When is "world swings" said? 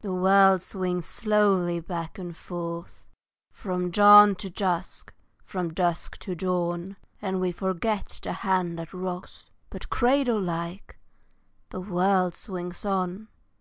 0.12-1.06, 11.80-12.84